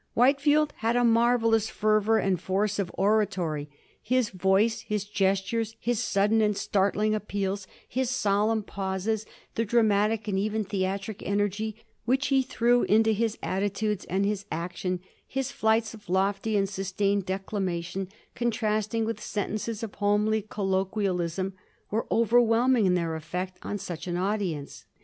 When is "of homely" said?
19.83-20.41